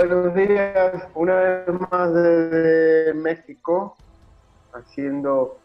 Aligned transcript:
Buenos 0.00 0.32
días, 0.32 1.08
una 1.16 1.34
vez 1.34 1.80
más 1.90 2.14
desde 2.14 3.14
México, 3.14 3.96
haciendo 4.72 5.58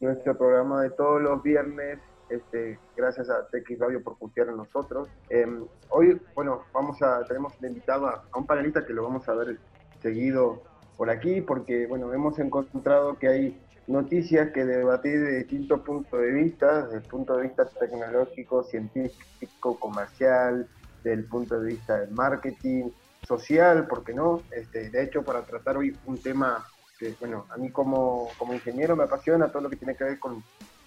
nuestro 0.00 0.36
programa 0.36 0.82
de 0.82 0.90
todos 0.90 1.22
los 1.22 1.40
viernes. 1.40 2.00
Este, 2.30 2.80
gracias 2.96 3.30
a 3.30 3.46
TX 3.46 3.78
Radio 3.78 4.02
por 4.02 4.18
confiar 4.18 4.48
en 4.48 4.56
nosotros. 4.56 5.08
Em, 5.28 5.66
hoy, 5.88 6.20
bueno, 6.34 6.64
vamos 6.74 7.00
a, 7.00 7.22
tenemos 7.26 7.52
invitado 7.62 8.08
a, 8.08 8.24
a 8.32 8.38
un 8.38 8.44
panelista 8.44 8.84
que 8.84 8.92
lo 8.92 9.04
vamos 9.04 9.28
a 9.28 9.34
ver 9.34 9.56
seguido 10.02 10.64
por 10.96 11.08
aquí, 11.08 11.40
porque, 11.40 11.86
bueno, 11.86 12.12
hemos 12.12 12.40
encontrado 12.40 13.20
que 13.20 13.28
hay 13.28 13.60
noticias 13.86 14.50
que 14.50 14.64
debatir 14.64 15.20
de 15.20 15.38
distintos 15.38 15.78
puntos 15.82 16.20
de 16.20 16.32
vista, 16.32 16.86
desde 16.86 16.96
el 16.96 17.04
punto 17.04 17.36
de 17.36 17.44
vista 17.44 17.66
tecnológico, 17.66 18.64
científico, 18.64 19.78
comercial, 19.78 20.66
desde 21.04 21.20
el 21.20 21.24
punto 21.26 21.60
de 21.60 21.68
vista 21.68 22.00
del 22.00 22.10
marketing, 22.10 22.90
social, 23.30 23.86
¿por 23.86 24.02
qué 24.02 24.12
no? 24.12 24.42
Este, 24.50 24.90
de 24.90 25.04
hecho, 25.04 25.22
para 25.22 25.42
tratar 25.42 25.76
hoy 25.76 25.96
un 26.04 26.18
tema 26.20 26.66
que, 26.98 27.14
bueno, 27.20 27.46
a 27.50 27.56
mí 27.56 27.70
como, 27.70 28.28
como 28.36 28.54
ingeniero 28.54 28.96
me 28.96 29.04
apasiona 29.04 29.52
todo 29.52 29.62
lo 29.62 29.70
que 29.70 29.76
tiene 29.76 29.94
que 29.94 30.02
ver 30.02 30.18
con, 30.18 30.42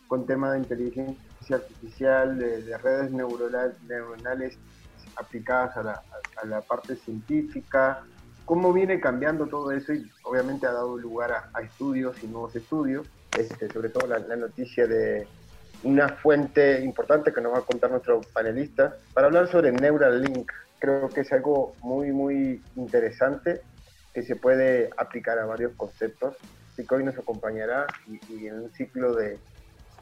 con 0.10 0.26
temas 0.26 0.52
de 0.52 0.60
inteligencia 0.60 1.56
artificial, 1.56 2.38
de, 2.38 2.78
redes 2.78 3.12
neuronales 3.12 4.58
aplicadas 5.16 5.78
a 5.78 5.84
la, 5.84 6.04
a 6.42 6.46
la 6.46 6.60
parte 6.60 6.98
científica, 6.98 8.04
cómo 8.46 8.73
viene 8.73 9.00
cambiando 9.00 9.48
todo 9.48 9.72
eso 9.72 9.94
y 9.94 10.12
obviamente 10.23 10.68
ha 10.68 10.73
dado 10.73 10.98
lugar 10.98 11.50
a, 11.54 11.62
estudios 11.62 12.22
y 12.23 12.28
nuevos 12.28 12.56
estudios, 12.56 13.08
este, 13.38 13.72
sobre 13.72 13.90
todo 13.90 14.08
la, 14.08 14.36
noticia 14.36 14.86
de 14.86 15.28
una 15.84 16.10
fuente 16.10 16.82
importante 16.84 17.34
que 17.34 17.42
nos 17.42 17.54
va 17.54 17.60
a 17.60 17.62
contar 17.62 17.92
nuestro 17.92 18.22
panelista 18.34 18.98
para 19.14 19.28
hablar 19.28 19.48
sobre 19.48 19.72
Neuralink. 19.72 20.52
Creo 20.84 21.08
que 21.08 21.22
es 21.22 21.32
algo 21.32 21.78
muy, 21.82 22.12
muy 22.12 22.62
interesante 22.76 23.62
que 24.14 24.22
se 24.22 24.36
puede 24.36 24.90
aplicar 24.98 25.40
a 25.40 25.46
varios 25.46 25.72
conceptos. 25.78 26.36
Así 26.73 26.86
que 26.86 26.95
hoy 26.95 27.06
nos 27.06 27.17
acompañará 27.17 27.88
y, 28.06 28.48
en 28.48 28.64
un 28.64 28.73
ciclo 28.73 29.16
de, 29.16 29.39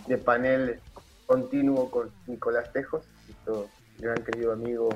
de, 0.07 0.17
panel 0.17 0.79
continuo 1.27 1.91
con 1.91 2.09
Nicolás 2.25 2.73
Tejos, 2.73 3.05
nuestro 3.27 3.67
gran 3.99 4.23
querido 4.23 4.53
amigo 4.53 4.89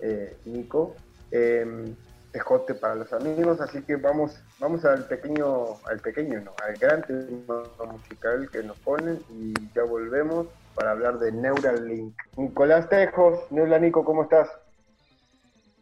eh, 0.00 0.36
Nico. 0.46 0.96
Em, 1.30 1.94
escote 2.32 2.74
para 2.74 2.96
los 2.96 3.12
amigos, 3.12 3.60
así 3.60 3.82
que 3.82 3.94
vamos, 3.94 4.42
vamos 4.58 4.84
al 4.84 5.06
pequeño, 5.06 5.76
al 5.84 6.00
pequeño, 6.00 6.40
no, 6.40 6.56
al 6.60 6.74
gran 6.74 7.02
tema 7.02 7.62
musical 7.86 8.50
que 8.50 8.64
nos 8.64 8.76
ponen 8.80 9.20
y 9.30 9.54
ya 9.76 9.84
volvemos 9.84 10.48
para 10.74 10.90
hablar 10.90 11.20
de 11.20 11.30
Neuralink. 11.30 12.20
Nicolás 12.36 12.88
Tejos, 12.88 13.52
Neula 13.52 13.78
Nico, 13.78 14.04
¿cómo 14.04 14.24
estás? 14.24 14.48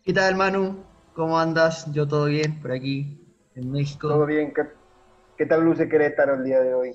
¿Qué 0.05 0.13
tal, 0.13 0.35
Manu? 0.35 0.83
¿Cómo 1.15 1.39
andas? 1.39 1.87
Yo 1.93 2.09
todo 2.09 2.25
bien 2.25 2.61
por 2.61 2.73
aquí, 2.73 3.25
en 3.55 3.71
México. 3.71 4.09
Todo 4.09 4.27
bien, 4.27 4.53
¿qué, 4.53 4.63
qué 5.39 5.47
tal 5.47 5.65
luce 5.65 5.89
Querétaro 5.89 6.35
el 6.35 6.43
día 6.43 6.61
de 6.61 6.75
hoy? 6.75 6.91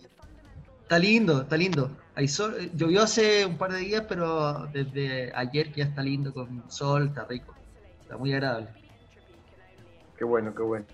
Está 0.82 1.00
lindo, 1.00 1.44
está 1.44 1.56
lindo. 1.56 1.90
Hay 2.16 2.28
sol, 2.28 2.70
llovió 2.76 3.04
hace 3.04 3.46
un 3.46 3.58
par 3.58 3.72
de 3.72 3.80
días, 3.80 4.04
pero 4.10 4.68
desde 4.74 5.32
ayer 5.34 5.72
ya 5.72 5.86
está 5.86 6.02
lindo 6.02 6.34
con 6.34 6.70
sol, 6.70 7.08
está 7.08 7.24
rico, 7.24 7.56
está 8.02 8.18
muy 8.18 8.34
agradable. 8.34 8.68
Qué 10.18 10.26
bueno, 10.26 10.54
qué 10.54 10.64
bueno. 10.64 10.86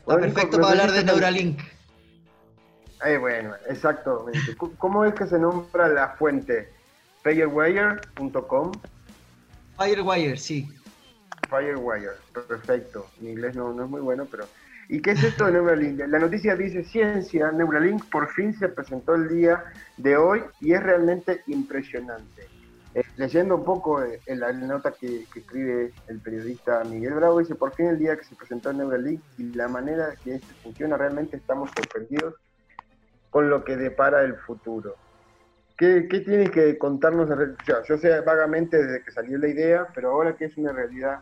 Está 0.00 0.18
perfecto 0.18 0.58
para 0.58 0.72
hablar 0.72 0.92
de 0.92 1.02
Neuralink. 1.02 1.60
Eh, 3.06 3.16
bueno, 3.16 3.54
exactamente. 3.66 4.54
¿Cómo 4.76 5.02
es 5.06 5.14
que 5.14 5.26
se 5.26 5.38
nombra 5.38 5.88
la 5.88 6.08
fuente? 6.10 6.70
Firewire.com. 7.22 8.72
Firewire, 9.78 10.36
sí. 10.36 10.68
Firewire, 11.48 12.12
perfecto. 12.32 13.06
Mi 13.20 13.30
inglés 13.30 13.56
no, 13.56 13.70
es 13.82 13.88
muy 13.88 14.00
bueno, 14.00 14.26
pero... 14.30 14.44
¿Y 14.90 15.02
qué 15.02 15.10
es 15.10 15.22
esto 15.22 15.44
de 15.44 15.52
Neuralink? 15.52 16.00
La 16.08 16.18
noticia 16.18 16.56
dice 16.56 16.82
ciencia, 16.82 17.52
Neuralink 17.52 18.04
por 18.10 18.32
fin 18.32 18.54
se 18.54 18.68
presentó 18.70 19.14
el 19.14 19.28
día 19.28 19.62
de 19.98 20.16
hoy 20.16 20.42
y 20.60 20.72
es 20.72 20.82
realmente 20.82 21.42
impresionante. 21.46 22.48
Eh, 22.94 23.02
leyendo 23.16 23.56
un 23.56 23.64
poco 23.64 24.02
eh, 24.02 24.18
la 24.28 24.50
nota 24.50 24.92
que, 24.92 25.26
escribe 25.36 25.92
el 26.06 26.20
periodista 26.20 26.82
Miguel 26.84 27.14
Bravo, 27.14 27.38
dice, 27.38 27.54
por 27.54 27.74
fin 27.74 27.86
el 27.86 27.98
día 27.98 28.16
que 28.16 28.24
se 28.24 28.34
presentó 28.34 28.72
Neuralink 28.72 29.20
y 29.36 29.52
la 29.52 29.68
manera 29.68 30.14
que 30.24 30.36
esto 30.36 30.54
funciona, 30.62 30.96
realmente 30.96 31.36
estamos 31.36 31.70
sorprendidos 31.76 32.34
con 33.28 33.50
lo 33.50 33.64
que 33.64 33.76
depara 33.76 34.22
el 34.22 34.36
futuro. 34.36 34.96
¿Qué, 35.76 36.08
qué 36.10 36.20
tienes 36.20 36.50
que 36.50 36.78
contarnos? 36.78 37.28
yo 37.86 37.98
sé 37.98 38.20
vagamente 38.20 38.82
desde 38.82 39.04
que 39.04 39.12
salió 39.12 39.36
la 39.38 39.48
idea, 39.48 39.86
pero 39.94 40.10
ahora 40.10 40.34
que 40.34 40.46
es 40.46 40.56
una 40.56 40.72
realidad, 40.72 41.20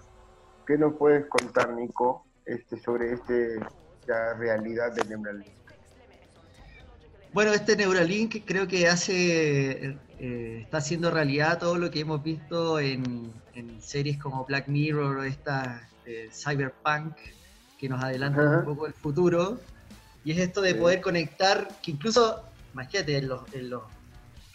¿qué 0.66 0.76
nos 0.76 0.94
puedes 0.94 1.26
contar, 1.26 1.72
Nico, 1.72 2.26
este, 2.44 2.78
sobre 2.78 3.12
este, 3.12 3.58
la 4.06 4.34
realidad 4.34 4.92
del 4.92 5.08
Neuralink? 5.08 5.52
Bueno, 7.32 7.52
este 7.52 7.76
Neuralink 7.76 8.44
creo 8.44 8.66
que 8.66 8.88
hace 8.88 9.98
eh, 10.18 10.60
está 10.62 10.78
haciendo 10.78 11.10
realidad 11.10 11.58
todo 11.58 11.76
lo 11.76 11.90
que 11.90 12.00
hemos 12.00 12.22
visto 12.22 12.80
en, 12.80 13.32
series 13.80 14.18
como 14.18 14.44
Black 14.44 14.68
Mirror 14.68 15.18
o 15.18 15.22
esta 15.22 15.88
eh, 16.04 16.28
Cyberpunk, 16.32 17.14
que 17.78 17.88
nos 17.88 18.02
adelanta 18.02 18.58
un 18.58 18.64
poco 18.64 18.86
el 18.86 18.92
futuro. 18.92 19.58
Y 20.24 20.32
es 20.32 20.38
esto 20.38 20.60
de 20.60 20.74
poder 20.74 21.00
conectar, 21.00 21.68
que 21.82 21.92
incluso, 21.92 22.42
imagínate, 22.72 23.16
en 23.16 23.28
los, 23.28 23.82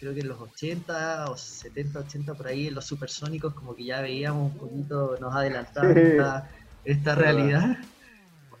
creo 0.02 0.14
que 0.14 0.20
en 0.20 0.28
los 0.30 0.40
80 0.40 1.30
o 1.30 1.36
70, 1.36 2.00
80 2.00 2.34
por 2.34 2.48
ahí, 2.48 2.66
en 2.66 2.74
los 2.74 2.84
supersónicos, 2.84 3.54
como 3.54 3.76
que 3.76 3.84
ya 3.84 4.00
veíamos 4.00 4.50
un 4.52 4.58
poquito, 4.58 5.16
nos 5.20 5.32
adelantaba 5.32 6.48
esta, 6.84 7.14
realidad. 7.14 7.78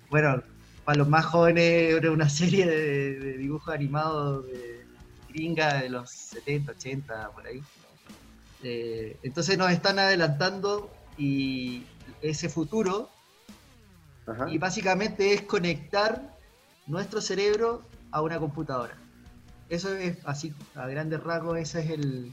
Bueno, 0.08 0.40
para 0.84 0.98
los 0.98 1.08
más 1.08 1.24
jóvenes 1.24 1.94
era 1.96 2.12
una 2.12 2.28
serie 2.28 2.64
de, 2.64 3.18
de 3.18 3.38
dibujos 3.38 3.74
animados 3.74 4.46
de 4.46 4.84
gringa 5.30 5.82
de 5.82 5.88
los 5.88 6.12
70, 6.12 6.70
80, 6.70 7.30
por 7.30 7.44
ahí. 7.44 7.60
Eh, 8.62 9.16
entonces 9.24 9.58
nos 9.58 9.72
están 9.72 9.98
adelantando 9.98 10.92
y 11.18 11.82
ese 12.20 12.48
futuro 12.48 13.10
y 14.48 14.58
básicamente 14.58 15.34
es 15.34 15.42
conectar 15.42 16.38
nuestro 16.86 17.20
cerebro 17.20 17.82
a 18.12 18.22
una 18.22 18.38
computadora. 18.38 18.96
Eso 19.72 19.94
es 19.94 20.18
así, 20.26 20.54
a 20.74 20.86
grandes 20.86 21.22
rasgos, 21.22 21.56
ese 21.56 21.80
es 21.80 21.90
el, 21.92 22.30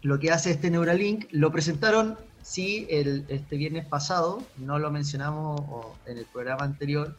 lo 0.00 0.18
que 0.18 0.30
hace 0.30 0.52
este 0.52 0.70
Neuralink. 0.70 1.26
Lo 1.32 1.52
presentaron, 1.52 2.16
sí, 2.40 2.86
el, 2.88 3.26
este 3.28 3.58
viernes 3.58 3.84
pasado, 3.84 4.42
no 4.56 4.78
lo 4.78 4.90
mencionamos 4.90 5.60
en 6.06 6.16
el 6.16 6.24
programa 6.24 6.64
anterior, 6.64 7.14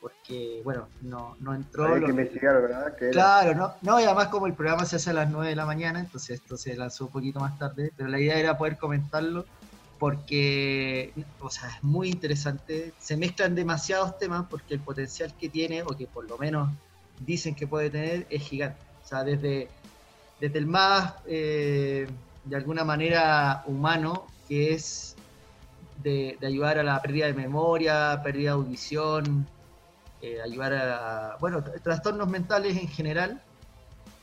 porque, 0.00 0.60
bueno, 0.64 0.88
no, 1.02 1.36
no 1.38 1.54
entró. 1.54 1.94
Hay 1.94 2.02
que 2.02 2.10
investigar, 2.10 2.60
¿verdad? 2.60 2.96
claro, 3.12 3.54
no, 3.54 3.74
no, 3.82 4.00
y 4.00 4.06
además 4.06 4.26
como 4.26 4.48
el 4.48 4.54
programa 4.54 4.84
se 4.86 4.96
hace 4.96 5.10
a 5.10 5.12
las 5.12 5.30
9 5.30 5.50
de 5.50 5.54
la 5.54 5.66
mañana, 5.66 6.00
entonces 6.00 6.40
esto 6.40 6.56
se 6.56 6.74
lanzó 6.74 7.04
un 7.04 7.12
poquito 7.12 7.38
más 7.38 7.56
tarde, 7.56 7.92
pero 7.96 8.08
la 8.08 8.18
idea 8.18 8.40
era 8.40 8.58
poder 8.58 8.76
comentarlo 8.76 9.44
porque, 10.00 11.12
o 11.38 11.48
sea, 11.48 11.68
es 11.68 11.84
muy 11.84 12.08
interesante. 12.08 12.92
Se 12.98 13.16
mezclan 13.16 13.54
demasiados 13.54 14.18
temas 14.18 14.46
porque 14.50 14.74
el 14.74 14.80
potencial 14.80 15.32
que 15.38 15.48
tiene, 15.48 15.84
o 15.84 15.96
que 15.96 16.08
por 16.08 16.28
lo 16.28 16.36
menos 16.38 16.70
dicen 17.20 17.54
que 17.54 17.66
puede 17.66 17.90
tener, 17.90 18.26
es 18.30 18.42
gigante. 18.42 18.80
O 19.04 19.06
sea, 19.06 19.24
desde, 19.24 19.68
desde 20.40 20.58
el 20.58 20.66
más, 20.66 21.14
eh, 21.26 22.06
de 22.44 22.56
alguna 22.56 22.84
manera, 22.84 23.62
humano, 23.66 24.26
que 24.48 24.74
es 24.74 25.16
de, 26.02 26.36
de, 26.40 26.46
ayudar 26.46 26.78
a 26.78 26.82
la 26.82 27.00
pérdida 27.00 27.26
de 27.26 27.34
memoria, 27.34 28.20
pérdida 28.22 28.50
de 28.50 28.56
audición, 28.56 29.46
eh, 30.24 30.40
ayudar 30.40 30.72
a, 30.72 31.36
bueno, 31.38 31.62
trastornos 31.82 32.26
mentales 32.28 32.78
en 32.78 32.88
general, 32.88 33.42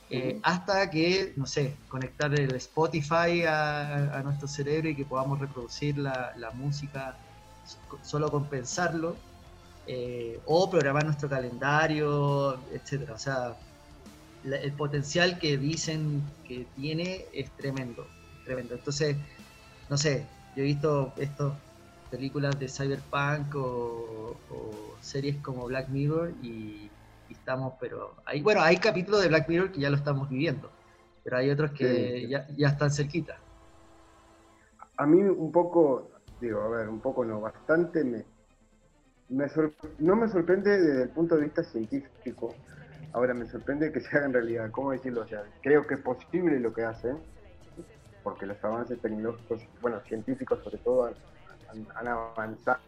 eh, 0.09 0.40
hasta 0.41 0.90
que, 0.90 1.34
no 1.38 1.46
sé, 1.46 1.75
conectar 1.88 2.34
el 2.34 2.56
Spotify 2.56 3.44
a, 3.47 4.19
nuestro 4.23 4.47
cerebro 4.47 4.90
y 4.90 4.96
que 4.96 5.06
podamos 5.06 5.40
reproducir 5.40 6.00
la, 6.00 6.52
música 6.56 7.16
solo 8.02 8.31
con 8.31 8.46
pensarlo, 8.46 9.16
eh, 9.93 10.40
o 10.46 10.70
programar 10.70 11.03
nuestro 11.03 11.28
calendario, 11.28 12.58
etcétera. 12.72 13.14
O 13.14 13.17
sea, 13.17 13.58
el 14.41 14.72
potencial 14.72 15.38
que 15.38 15.58
dicen 15.58 16.23
que 16.47 16.66
tiene 16.78 17.26
es 17.34 17.52
tremendo, 17.58 18.08
tremendo. 18.46 18.76
Entonces, 18.76 19.17
no 19.90 19.97
sé, 19.97 20.26
yo 20.55 20.64
he 20.64 20.67
visto 20.67 21.11
esto 21.17 21.58
películas 22.09 22.58
de 22.58 22.70
cyberpunk 22.70 23.53
o, 23.55 24.38
series 25.02 25.35
como 25.43 25.66
Black 25.66 25.90
Mirror 25.90 26.32
y, 26.41 26.90
estamos, 27.29 27.73
pero 27.78 28.16
hay, 28.26 28.41
bueno, 28.41 28.61
hay 28.61 28.78
capítulos 28.78 29.22
de 29.22 29.28
Black 29.28 29.49
Mirror 29.49 29.73
que 29.73 29.82
ya 29.82 29.90
lo 29.90 29.97
estamos 29.97 30.29
viviendo, 30.29 30.70
pero 31.22 31.35
hay 31.35 31.49
otros 31.49 31.72
que 31.72 32.29
ya, 32.29 32.47
ya, 32.55 32.70
están 32.70 32.91
cerquita. 32.91 33.37
A 34.96 35.05
mí 35.05 35.22
un 35.22 35.52
poco, 35.52 36.11
digo, 36.40 36.61
a 36.61 36.70
ver, 36.70 36.87
un 36.87 37.02
poco 37.02 37.26
no, 37.26 37.41
bastante 37.41 38.05
me, 38.05 38.31
no 40.00 40.16
me 40.16 40.28
sorprende 40.28 40.78
desde 40.78 41.04
el 41.04 41.10
punto 41.10 41.36
de 41.36 41.44
vista 41.44 41.64
científico, 41.64 42.54
ahora 43.14 43.34
me 43.34 43.48
sorprende 43.48 43.92
que 43.92 44.02
se 44.02 44.18
haga 44.18 44.26
en 44.26 44.34
realidad, 44.34 44.72
¿cómo 44.72 44.92
decirlo? 44.92 45.22
O 45.22 45.28
sea, 45.28 45.44
creo 45.62 45.88
que 45.88 45.96
es 45.96 46.02
posible 46.02 46.60
lo 46.60 46.74
que 46.74 46.84
hacen, 46.84 47.18
porque 48.24 48.46
los 48.46 48.62
avances 48.64 49.00
tecnológicos, 49.02 49.62
bueno, 49.82 50.00
científicos 50.02 50.60
sobre 50.64 50.78
todo, 50.80 51.14
han, 51.96 52.08
avanzado 52.08 52.80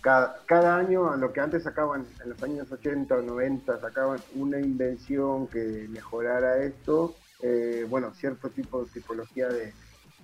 cada, 0.00 0.36
cada, 0.46 0.76
año, 0.76 1.16
lo 1.16 1.32
que 1.32 1.40
antes 1.40 1.62
sacaban 1.62 2.06
en 2.22 2.30
los 2.30 2.42
años 2.42 2.70
80 2.70 3.14
o 3.14 3.22
90, 3.22 3.80
sacaban 3.80 4.20
una 4.34 4.58
invención 4.58 5.46
que 5.46 5.86
mejorara 5.88 6.58
esto, 6.58 7.14
eh, 7.42 7.86
bueno, 7.88 8.12
cierto 8.14 8.50
tipo 8.50 8.84
de 8.84 8.90
tipología 8.90 9.48
de 9.48 9.72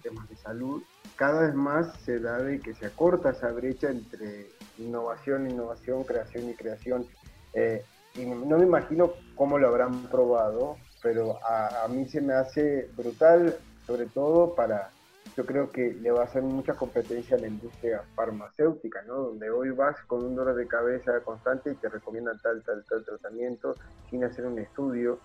temas 0.05 0.29
de 0.29 0.37
salud, 0.37 0.83
cada 1.17 1.41
vez 1.41 1.55
más 1.55 1.93
se 2.05 2.21
da 2.21 2.39
de 2.39 2.61
que 2.61 2.75
se 2.75 2.87
acorta 2.87 3.31
esa 3.31 3.51
brecha 3.51 3.91
entre 3.91 4.47
innovación, 4.79 5.51
innovación, 5.51 6.05
creación 6.05 6.51
y 6.51 6.55
creación. 6.55 7.07
Eh, 7.55 7.83
y 8.15 8.27
no 8.27 8.59
me 8.59 8.65
imagino 8.65 9.13
cómo 9.35 9.59
lo 9.59 9.67
habrán 9.67 10.05
probado, 10.05 10.77
pero 11.03 11.39
a, 11.45 11.85
a 11.85 11.89
mí 11.89 12.07
se 12.07 12.21
me 12.21 12.35
hace 12.35 12.89
brutal, 12.97 13.57
sobre 13.87 14.07
todo 14.07 14.55
para 14.55 14.91
yo 15.37 15.45
creo 15.45 15.71
que 15.73 15.95
le 15.95 16.11
va 16.11 16.23
a 16.23 16.25
hacer 16.25 16.43
mucha 16.43 16.75
competencia 16.75 17.37
a 17.37 17.41
la 17.41 17.49
industria 17.49 18.03
farmacéutica, 18.15 19.03
¿no? 19.03 19.15
Donde 19.15 19.51
hoy 19.51 19.71
vas 19.71 19.97
con 20.07 20.25
un 20.25 20.37
dolor 20.37 20.55
de 20.55 20.69
cabeza 20.69 21.21
constante 21.25 21.73
y 21.73 21.75
te 21.75 21.89
recomiendan 21.89 22.39
tal, 22.41 22.63
tal, 22.63 22.85
tal 22.85 23.05
tratamiento 23.05 23.75
sin 24.11 24.23
hacer 24.23 24.47
un 24.47 24.59
estudio. 24.59 25.19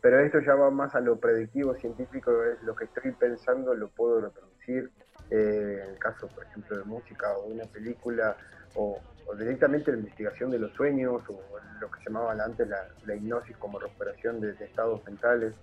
Pero 0.00 0.20
esto 0.20 0.40
ya 0.40 0.54
va 0.54 0.70
más 0.70 0.94
a 0.94 1.00
lo 1.00 1.16
predictivo 1.16 1.74
científico, 1.74 2.44
es 2.44 2.62
lo 2.62 2.76
que 2.76 2.84
estoy 2.84 3.12
pensando, 3.12 3.74
lo 3.74 3.88
puedo 3.88 4.20
reproducir. 4.20 4.90
Eh, 5.30 5.80
en 5.82 5.90
el 5.90 5.98
caso, 5.98 6.28
por 6.28 6.44
ejemplo, 6.44 6.78
de 6.78 6.84
música 6.84 7.36
o 7.36 7.48
de 7.48 7.54
una 7.54 7.64
película, 7.64 8.36
o, 8.74 9.00
directamente 9.36 9.90
la 9.90 9.98
investigación 9.98 10.50
de 10.52 10.58
los 10.60 10.72
sueños, 10.74 11.22
o 11.28 11.40
lo 11.80 11.90
que 11.90 11.98
se 11.98 12.04
llamaba 12.06 12.32
antes 12.32 12.68
la, 12.68 12.86
la 13.04 13.16
hipnosis 13.16 13.56
como 13.56 13.78
recuperación 13.80 14.40
de, 14.40 14.52
estados 14.52 15.04
mentales. 15.04 15.54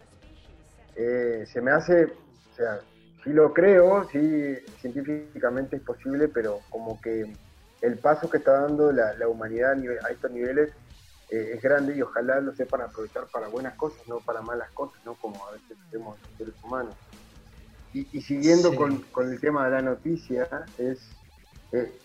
Eh, 0.96 1.46
se 1.48 1.62
me 1.62 1.72
hace, 1.72 2.06
o 2.06 2.56
sea, 2.56 2.80
sí 3.24 3.32
lo 3.32 3.54
creo, 3.54 4.08
sí, 4.10 4.58
científicamente 4.82 5.78
es 5.78 5.82
posible, 5.82 6.28
pero 6.28 6.60
como 6.70 7.00
que 7.00 7.34
el 7.82 7.98
paso 7.98 8.30
que 8.30 8.38
está 8.38 8.62
dando 8.62 8.92
la, 8.92 9.28
humanidad 9.28 9.78
a, 10.04 10.10
estos 10.10 10.32
niveles 10.32 10.72
eh, 11.30 11.54
es 11.56 11.62
grande 11.62 11.96
y 11.96 12.02
ojalá 12.02 12.40
lo 12.42 12.54
sepan 12.54 12.82
aprovechar 12.82 13.28
para 13.28 13.48
buenas 13.48 13.76
cosas, 13.76 14.00
no 14.08 14.20
para 14.20 14.42
malas 14.42 14.70
cosas, 14.72 15.00
¿no? 15.06 15.16
Como 15.16 15.46
a 15.46 15.52
veces 15.52 15.78
hacemos 15.88 16.20
los 16.22 16.38
seres 16.38 16.54
humanos. 16.64 16.96
Y, 17.94 18.22
siguiendo 18.22 18.76
con, 18.76 19.06
el 19.32 19.40
tema 19.40 19.66
de 19.66 19.72
la 19.72 19.82
noticia, 19.84 20.48
es, 20.80 21.00
eh, 21.72 21.96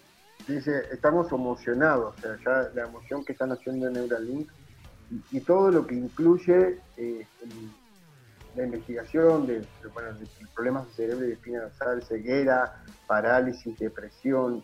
dice, 0.46 0.82
estamos 0.92 1.32
emocionados, 1.32 2.14
o 2.14 2.20
sea, 2.20 2.36
ya 2.44 2.70
la 2.74 2.88
emoción 2.88 3.24
que 3.24 3.32
están 3.32 3.52
haciendo 3.52 3.86
en 3.86 3.94
Neuralink 3.94 4.50
y, 5.10 5.38
y 5.38 5.40
todo 5.40 5.70
lo 5.70 5.86
que 5.86 5.94
incluye 5.94 6.78
eh, 6.98 7.26
la 8.58 8.64
investigación 8.64 9.46
de, 9.46 9.64
problemas 10.54 10.88
de 10.88 10.94
cerebro 10.94 11.24
y 11.24 11.28
de 11.28 11.34
espina 11.34 11.60
dorsal, 11.62 12.02
ceguera, 12.02 12.82
parálisis, 13.06 13.78
depresión. 13.78 14.62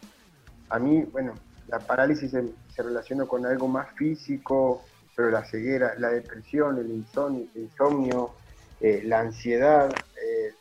A 0.68 0.78
mí, 0.78 1.04
bueno, 1.04 1.34
la 1.68 1.78
parálisis 1.78 2.34
se, 2.75 2.82
relaciona 2.82 3.26
con 3.26 3.47
algo 3.47 3.69
más 3.69 3.94
físico, 3.97 4.82
pero 5.15 5.31
la 5.31 5.44
ceguera, 5.44 5.94
la 5.99 6.11
depresión, 6.11 6.79
el 6.79 6.91
insomnio, 6.91 8.31
eh, 8.81 9.03
la 9.05 9.21
ansiedad, 9.21 9.93
eh, 9.93 10.53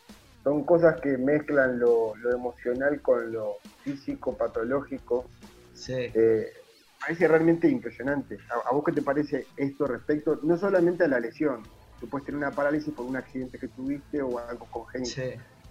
son 0.44 0.64
cosas 0.64 1.00
que 1.02 1.18
mezclan 1.18 1.80
lo, 1.80 2.14
emocional 2.32 3.02
con 3.02 3.32
lo 3.32 3.58
físico, 3.84 4.38
patológico. 4.38 5.26
Sí. 5.74 5.94
Eh, 6.14 6.54
parece 7.00 7.28
realmente 7.28 7.68
impresionante. 7.68 8.38
¿A, 8.50 8.70
¿A, 8.70 8.74
vos 8.74 8.84
qué 8.86 8.92
te 8.92 9.02
parece 9.02 9.48
esto 9.58 9.88
respecto, 9.88 10.40
no 10.44 10.58
solamente 10.58 11.06
a 11.06 11.08
la 11.08 11.20
lesión, 11.20 11.64
tú 12.04 12.10
puedes 12.10 12.26
tener 12.26 12.38
una 12.38 12.52
parálisis 12.52 12.94
por 12.94 13.06
un 13.06 13.16
accidente 13.16 13.58
que 13.58 13.70
tuviste 13.70 14.22
o 14.22 14.38
algo 14.38 14.68
congénito. 14.70 15.22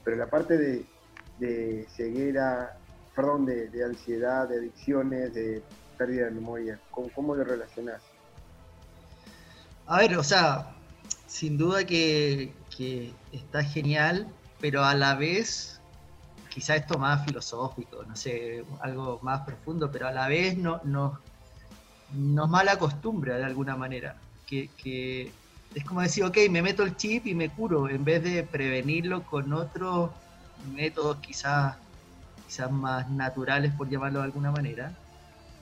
Pero 0.02 0.16
la 0.16 0.26
parte 0.26 0.86
de, 1.38 1.86
ceguera, 1.94 2.78
perdón, 3.14 3.44
de, 3.44 3.84
ansiedad, 3.84 4.48
de 4.48 4.56
adicciones, 4.56 5.34
de 5.34 5.62
pérdida 5.92 6.26
de 6.26 6.32
memoria, 6.32 6.78
¿cómo, 6.90 7.34
lo 7.34 7.44
relacionás? 7.44 8.02
A 9.86 9.98
ver, 9.98 10.16
o 10.16 10.22
sea, 10.22 10.74
sin 11.26 11.56
duda 11.58 11.84
que, 11.84 12.52
está 13.32 13.62
genial, 13.62 14.26
pero 14.60 14.84
a 14.84 14.94
la 14.94 15.14
vez, 15.14 15.80
quizá 16.48 16.76
esto 16.76 16.98
más 16.98 17.24
filosófico, 17.24 18.02
no 18.04 18.16
sé, 18.16 18.64
algo 18.80 19.20
más 19.22 19.42
profundo, 19.42 19.90
pero 19.90 20.08
a 20.08 20.12
la 20.12 20.28
vez 20.28 20.56
no, 20.56 20.80
no, 20.84 21.20
nos 22.12 22.48
mala 22.48 22.78
costumbre 22.78 23.34
de 23.34 23.44
alguna 23.44 23.76
manera. 23.76 24.16
Que, 24.46 24.68
que, 24.76 25.32
es 25.74 25.84
como 25.84 26.02
decir, 26.02 26.24
ok, 26.24 26.36
me 26.50 26.62
meto 26.62 26.82
el 26.82 26.96
chip 26.96 27.26
y 27.26 27.34
me 27.34 27.48
curo, 27.48 27.88
en 27.88 28.04
vez 28.04 28.22
de 28.22 28.42
prevenirlo 28.42 29.24
con 29.24 29.52
otros 29.52 30.10
métodos 30.74 31.16
quizás, 31.18 31.76
quizás 32.46 32.70
más 32.70 33.10
naturales, 33.10 33.72
por 33.74 33.88
llamarlo 33.88 34.20
de 34.20 34.26
alguna 34.26 34.50
manera. 34.50 34.92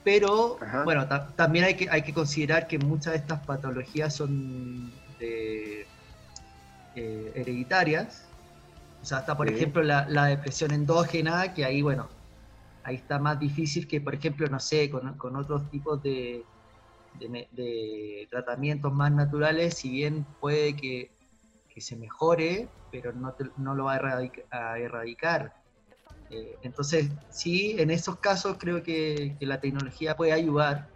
Pero, 0.03 0.57
bueno, 0.83 1.07
también 1.35 1.65
hay 1.65 1.75
que, 1.75 1.89
hay 1.89 2.01
que 2.01 2.13
considerar 2.13 2.67
que 2.67 2.79
muchas 2.79 3.13
de 3.13 3.19
estas 3.19 3.45
patologías 3.45 4.15
son 4.15 4.91
eh, 5.19 5.85
hereditarias. 6.95 8.25
O 9.01 9.05
sea, 9.05 9.19
hasta 9.19 9.35
por 9.35 9.49
ejemplo 9.49 9.83
la, 9.83 10.07
la, 10.09 10.25
depresión 10.25 10.71
endógena, 10.71 11.53
que 11.53 11.65
ahí, 11.65 11.81
bueno, 11.81 12.07
ahí 12.83 12.95
está 12.95 13.19
más 13.19 13.39
difícil 13.39 13.87
que, 13.87 14.01
por 14.01 14.15
ejemplo, 14.15 14.47
no 14.47 14.59
sé, 14.59 14.89
con, 14.89 15.13
con 15.17 15.35
otros 15.35 15.69
tipos 15.69 16.01
de, 16.03 16.43
de, 17.19 18.27
tratamientos 18.29 18.91
más 18.93 19.11
naturales, 19.11 19.75
si 19.75 19.89
bien 19.89 20.25
puede 20.39 20.75
que, 20.75 21.11
se 21.77 21.95
mejore, 21.95 22.67
pero 22.91 23.11
no, 23.11 23.33
no 23.57 23.73
lo 23.73 23.85
va 23.85 23.95
a 24.51 24.77
erradicar. 24.77 25.60
Eh, 26.31 26.57
entonces, 26.61 27.09
sí, 27.29 27.75
en 27.77 27.91
esos 27.91 28.17
casos 28.19 28.55
creo 28.57 28.81
que, 28.81 29.35
la 29.41 29.59
tecnología 29.59 30.15
puede 30.15 30.31
ayudar 30.31 30.89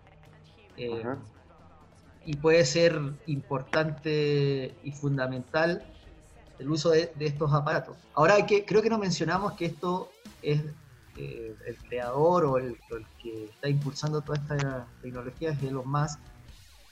eh, 0.78 1.04
y 2.24 2.38
puede 2.38 2.66
ser 2.66 2.98
importante 3.26 4.74
y 4.82 4.92
fundamental 4.94 5.86
el 6.58 6.70
uso 6.70 6.92
de, 6.92 7.12
estos 7.20 7.54
aparatos. 7.54 7.98
Ahora, 8.14 8.46
que, 8.46 8.64
creo 8.64 8.82
que 8.82 8.90
no 8.90 8.98
mencionamos 8.98 9.54
que 9.54 9.66
esto 9.66 10.10
es 10.42 10.64
eh, 11.18 11.54
el 11.66 11.78
creador 11.90 12.46
o 12.46 12.58
el, 12.58 12.78
que 13.22 13.46
está 13.46 13.68
impulsando 13.68 14.22
toda 14.22 14.38
esta 14.38 14.88
tecnología 15.02 15.52
es 15.52 15.62
Elon 15.64 15.90
Musk, 15.90 16.20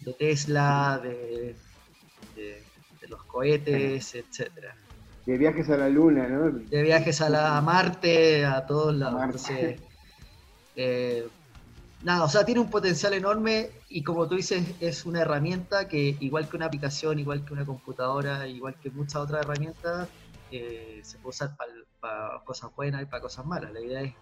de 0.01 0.13
Tesla, 0.13 0.99
de, 1.01 1.55
los 3.07 3.23
cohetes, 3.23 4.15
etcétera. 4.15 4.75
De 5.25 5.37
viajes 5.37 5.69
a 5.69 5.77
la 5.77 5.89
Luna, 5.89 6.27
¿no? 6.27 6.51
De 6.51 6.81
viajes 6.81 7.21
a, 7.21 7.29
la, 7.29 7.61
Marte, 7.61 8.45
a 8.45 8.65
todos 8.65 8.93
lados. 8.93 9.49
Eh, 10.75 11.27
nada, 12.01 12.23
o 12.25 12.29
sea, 12.29 12.43
tiene 12.43 12.59
un 12.59 12.69
potencial 12.69 13.13
enorme 13.13 13.69
y 13.89 14.03
como 14.03 14.27
tú 14.27 14.35
dices, 14.35 14.75
es 14.79 15.05
una 15.05 15.21
herramienta 15.21 15.87
que, 15.87 16.17
igual 16.19 16.49
que 16.49 16.57
una 16.57 16.65
aplicación, 16.65 17.19
igual 17.19 17.45
que 17.45 17.53
una 17.53 17.65
computadora, 17.65 18.47
igual 18.47 18.75
que 18.81 18.89
muchas 18.89 19.17
otras 19.17 19.45
herramientas, 19.45 20.09
eh, 20.51 20.99
se 21.03 21.17
puede 21.17 21.29
usar 21.29 21.55
para 21.99 22.43
cosas 22.43 22.75
buenas 22.75 23.01
y 23.01 23.05
para 23.05 23.21
cosas 23.21 23.45
malas. 23.45 23.71
La 23.71 23.81
idea 23.81 24.01
es, 24.01 24.13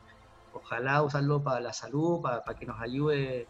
ojalá, 0.53 1.01
usarlo 1.01 1.41
para 1.43 1.59
la 1.59 1.73
salud, 1.73 2.21
para, 2.21 2.41
que 2.53 2.65
nos 2.65 2.79
ayude 2.79 3.47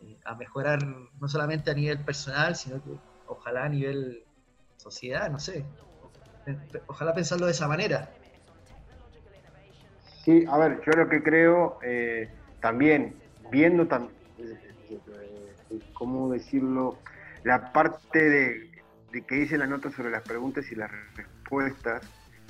eh, 0.00 0.18
a 0.24 0.34
mejorar 0.34 0.84
no 0.84 1.28
solamente 1.28 1.70
a 1.70 1.74
nivel 1.74 2.04
personal, 2.04 2.56
sino 2.56 2.82
que 2.82 2.90
ojalá 3.26 3.64
a 3.64 3.68
nivel 3.68 4.24
sociedad, 4.76 5.30
no 5.30 5.38
sé. 5.38 5.64
Ojalá 6.86 7.14
pensarlo 7.14 7.46
de 7.46 7.52
esa 7.52 7.68
manera. 7.68 8.10
Sí, 10.24 10.44
a 10.48 10.58
ver, 10.58 10.80
yo 10.84 10.92
lo 10.92 11.08
que 11.08 11.22
creo, 11.22 11.78
eh, 11.82 12.28
también, 12.60 13.14
viendo, 13.50 13.86
también 13.86 14.18
¿cómo 15.94 16.30
decirlo? 16.30 16.98
La 17.44 17.72
parte 17.72 18.28
de, 18.28 18.70
de 19.12 19.22
que 19.22 19.34
dice 19.36 19.58
la 19.58 19.66
nota 19.66 19.90
sobre 19.90 20.10
las 20.10 20.22
preguntas 20.22 20.70
y 20.70 20.74
las 20.74 20.90
respuestas, 21.16 22.02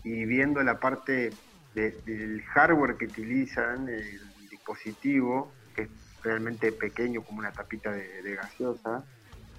y 0.05 0.25
viendo 0.25 0.63
la 0.63 0.79
parte 0.79 1.33
del 1.75 2.43
hardware 2.55 2.97
que 2.97 3.07
utilizan, 3.07 3.89
el 3.89 4.21
dispositivo, 4.51 5.53
que 5.75 5.83
es 5.83 5.89
realmente 6.23 6.73
pequeño 6.73 7.23
como 7.23 7.39
una 7.39 7.53
tapita 7.53 7.93
de, 7.93 8.35
gaseosa, 8.35 9.05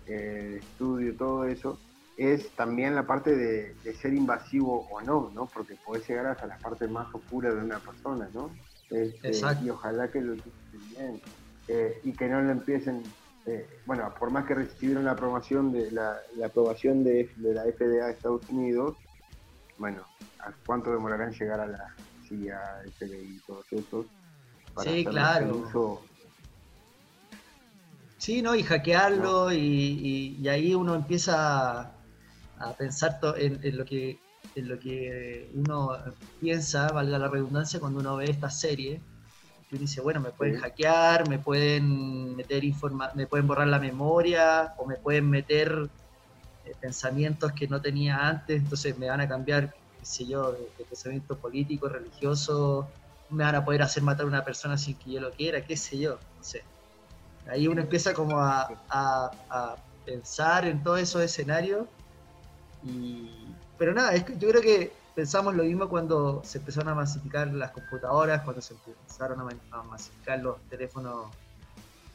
el 0.06 0.56
estudio, 0.56 1.16
todo 1.16 1.46
eso, 1.46 1.80
es 2.20 2.50
también 2.52 2.96
la 2.96 3.08
parte 3.08 3.36
de, 3.36 3.76
ser 3.96 4.14
invasivo 4.14 4.88
o 4.92 5.02
no, 5.02 5.32
¿no? 5.34 5.46
Porque 5.46 5.76
puede 5.76 6.04
llegar 6.06 6.28
hasta 6.28 6.48
la 6.48 6.58
parte 6.58 6.88
más 6.88 7.08
oscura 7.14 7.54
de 7.54 7.62
una 7.62 7.80
persona, 7.80 8.30
¿no? 8.34 8.52
Este, 8.90 9.32
y 9.64 9.70
ojalá 9.70 10.10
que 10.12 10.22
lo 10.22 10.34
utilicen 10.34 10.90
bien. 10.90 11.22
Eh, 11.68 12.02
y 12.04 12.14
que 12.14 12.28
no 12.28 12.42
lo 12.42 12.52
empiecen, 12.52 13.04
eh, 13.46 13.70
bueno, 13.86 14.12
por 14.18 14.32
más 14.32 14.46
que 14.46 14.56
recibieron 14.56 15.06
la 15.06 15.12
aprobación 15.12 15.72
de 15.72 15.92
la, 15.92 16.18
aprobación 16.44 17.04
de, 17.04 17.32
de 17.38 17.54
la 17.54 17.64
FDA 17.64 18.08
de 18.08 18.12
Estados 18.12 18.50
Unidos, 18.50 18.98
bueno, 19.78 20.04
¿cuánto 20.66 20.92
demorará 20.92 21.26
en 21.26 21.34
llegar 21.34 21.60
a 21.60 21.68
la 21.68 21.96
CIA, 22.28 22.60
FBI 22.98 23.36
y 23.36 23.40
todos 23.46 23.66
estos? 23.72 24.06
sí, 24.84 25.06
claro. 25.06 26.02
Sí, 28.18 28.42
¿no? 28.42 28.54
Y 28.54 28.64
hackearlo 28.64 29.52
Y, 29.52 30.46
ahí 30.48 30.76
uno 30.76 30.94
empieza 30.94 31.92
a, 32.60 32.74
pensar 32.74 33.20
en, 33.38 33.78
lo 33.78 33.86
que 33.86 34.20
en 34.56 34.70
lo 34.70 34.80
que 34.80 35.52
uno 35.54 35.92
piensa, 36.40 36.90
valga 36.90 37.18
la 37.18 37.28
redundancia, 37.28 37.80
cuando 37.80 38.00
uno 38.00 38.18
ve 38.18 38.26
esta 38.26 38.50
serie, 38.50 39.02
porque 39.56 39.76
uno 39.76 39.82
dice, 39.82 40.02
bueno, 40.02 40.20
me 40.20 40.32
pueden 40.32 40.58
hackear, 40.60 41.30
me 41.30 41.40
pueden 41.40 42.36
meter 42.36 42.64
informa 42.64 43.12
me 43.16 43.28
pueden 43.28 43.48
borrar 43.48 43.68
la 43.68 43.80
memoria, 43.80 44.74
o 44.78 44.86
me 44.86 44.96
pueden 44.96 45.30
meter 45.30 45.90
eh, 46.66 46.74
pensamientos 46.80 47.52
que 47.54 47.68
no 47.68 47.82
tenía 47.82 48.28
antes, 48.28 48.62
entonces 48.62 48.98
me 48.98 49.10
van 49.10 49.22
a 49.22 49.28
cambiar, 49.28 49.74
qué 50.00 50.06
sé 50.06 50.26
yo, 50.26 50.52
de, 50.52 50.86
pensamiento 50.86 51.38
político, 51.38 51.88
religioso, 51.88 52.88
me 53.30 53.44
van 53.44 53.56
a 53.56 53.64
poder 53.64 53.84
hacer 53.84 54.04
matar 54.04 54.26
a 54.26 54.30
una 54.30 54.44
persona 54.44 54.78
sin 54.78 54.96
que 54.96 55.12
yo 55.12 55.22
lo 55.22 55.32
quiera, 55.32 55.64
qué 55.64 55.78
sé 55.78 56.00
yo, 56.00 56.14
no 56.38 56.44
sé. 56.44 56.64
Ahí 57.48 57.68
uno 57.68 57.82
empieza 57.82 58.14
como 58.14 58.40
a, 58.40 58.70
a 58.90 59.76
pensar 60.06 60.66
en 60.66 60.84
todos 60.84 61.00
esos 61.00 61.22
escenarios, 61.22 61.88
y, 62.84 63.30
pero 63.78 63.94
nada, 63.94 64.14
es 64.14 64.24
que 64.24 64.38
yo 64.38 64.50
creo 64.50 64.62
que 64.62 64.92
pensamos 65.16 65.56
lo 65.56 65.64
mismo 65.64 65.90
cuando 65.90 66.42
se 66.46 66.60
empezaron 66.60 66.90
a 66.90 66.96
masificar 66.96 67.48
las 67.48 67.72
computadoras, 67.72 68.42
cuando 68.42 68.62
se 68.62 68.74
empezaron 68.74 69.40
a 69.72 69.84
masificar 69.84 70.40
los 70.40 70.60
teléfonos, 70.70 71.28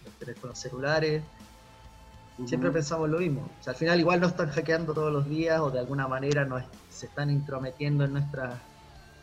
los 0.04 0.14
teléfonos 0.14 0.58
celulares. 0.58 1.22
Siempre 2.46 2.70
pensamos 2.70 3.08
lo 3.08 3.18
mismo. 3.18 3.48
O 3.60 3.62
sea, 3.62 3.72
al 3.72 3.78
final 3.78 4.00
igual 4.00 4.20
nos 4.20 4.32
están 4.32 4.50
hackeando 4.50 4.92
todos 4.92 5.12
los 5.12 5.28
días 5.28 5.60
o 5.60 5.70
de 5.70 5.78
alguna 5.78 6.08
manera 6.08 6.44
nos, 6.44 6.64
se 6.90 7.06
están 7.06 7.30
intrometiendo 7.30 8.04
en 8.04 8.12
nuestra, 8.14 8.58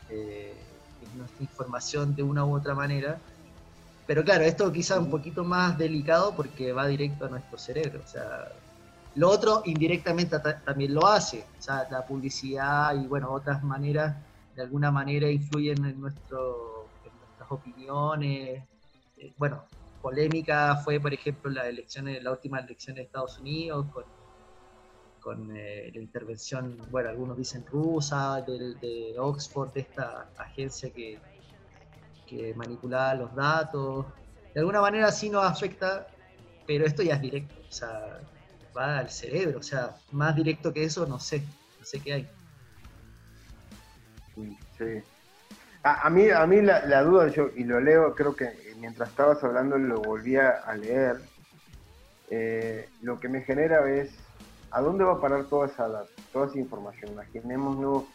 eh, 0.10 0.54
en 1.02 1.18
nuestra 1.18 1.42
información 1.44 2.16
de 2.16 2.24
una 2.24 2.46
u 2.46 2.56
otra 2.56 2.74
manera. 2.74 3.18
Pero 4.08 4.24
claro, 4.24 4.44
esto 4.46 4.72
quizá 4.72 5.00
un 5.00 5.10
poquito 5.10 5.44
más 5.44 5.78
delicado 5.78 6.36
porque 6.36 6.72
va 6.72 6.88
directo 6.88 7.26
a 7.26 7.30
nuestro 7.30 7.58
cerebro. 7.58 8.02
O 8.04 8.08
sea, 8.08 8.48
lo 9.16 9.30
otro 9.30 9.62
indirectamente 9.66 10.40
también 10.40 10.94
lo 10.94 11.06
hace, 11.06 11.46
o 11.60 11.62
sea, 11.62 11.88
la 11.92 12.06
publicidad 12.06 12.96
y 12.96 13.08
bueno, 13.08 13.32
otras 13.32 13.62
maneras, 13.64 14.16
de 14.56 14.62
alguna 14.62 14.90
manera 14.90 15.30
influyen 15.30 15.86
en, 15.86 16.00
nuestro, 16.00 16.88
nuestras 17.04 17.52
opiniones. 17.52 18.64
Eh, 19.18 19.34
bueno, 19.38 19.66
polémica 20.02 20.78
fue, 20.78 21.00
por 21.00 21.14
ejemplo, 21.14 21.52
la 21.52 21.68
elección, 21.68 22.08
la 22.22 22.32
última 22.32 22.60
elección 22.60 22.96
de 22.96 23.04
Estados 23.04 23.38
Unidos 23.40 23.86
con, 23.92 24.06
con 25.20 25.58
eh, 25.58 25.92
la 25.94 26.02
intervención, 26.02 26.78
bueno, 26.90 27.10
algunos 27.10 27.38
dicen 27.38 27.66
rusa, 27.66 28.42
de 28.42 29.16
Oxford, 29.18 29.74
de 29.74 29.82
esta 29.82 30.30
agencia 30.38 30.90
que, 30.90 31.20
que 32.26 32.54
manipulaba 32.56 33.14
los 33.16 33.36
datos. 33.36 34.06
De 34.54 34.62
alguna 34.62 34.80
manera 34.80 35.12
sí 35.12 35.30
nos 35.30 35.44
afecta, 35.44 36.08
pero 36.66 36.86
esto 36.86 37.04
ya 37.04 37.16
es 37.16 37.22
directo. 37.22 37.56
O 37.68 37.72
sea, 37.72 38.22
va 38.76 39.00
al 39.00 39.10
cerebro, 39.10 39.60
o 39.60 39.64
sea, 39.64 39.96
más 40.12 40.36
directo 40.36 40.74
que 40.74 40.84
eso 40.84 41.06
no 41.06 41.20
sé, 41.20 41.40
no 41.80 41.86
sé 41.86 42.00
qué 42.00 42.14
hay. 42.14 42.30
Sí. 44.78 45.02
A, 45.84 46.10
mí, 46.10 46.30
a 46.30 46.46
mí 46.46 46.62
la, 46.62 47.04
duda, 47.04 47.28
yo, 47.30 47.50
y 47.56 47.64
lo 47.64 47.80
leo, 47.80 48.16
creo 48.16 48.36
que 48.36 48.52
mientras 48.80 49.10
estabas 49.10 49.44
hablando 49.44 49.78
lo 49.78 50.02
volví 50.02 50.36
a 50.38 50.74
leer, 50.76 51.18
eh, 52.34 52.88
lo 53.02 53.20
que 53.20 53.28
me 53.28 53.42
genera 53.42 53.92
es, 53.92 54.10
¿a 54.72 54.80
dónde 54.80 55.04
va 55.04 55.16
a 55.16 55.22
parar 55.22 55.44
toda 55.46 55.68
esa, 55.68 56.06
toda 56.32 56.48
esa 56.48 56.58
información? 56.58 57.12
Imaginémonos 57.12 58.06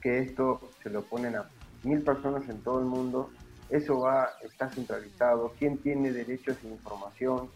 que 0.00 0.20
esto 0.20 0.70
se 0.82 0.88
lo 0.88 1.02
ponen 1.02 1.36
a 1.36 1.44
mil 1.82 2.00
personas 2.00 2.48
en 2.48 2.62
todo 2.62 2.78
el 2.78 2.86
mundo, 2.86 3.30
eso 3.68 4.00
va, 4.00 4.30
está 4.42 4.70
centralizado, 4.70 5.52
¿quién 5.58 5.76
tiene 5.76 6.10
derecho 6.10 6.52
a 6.52 6.54
esa 6.54 6.66
información? 6.68 7.50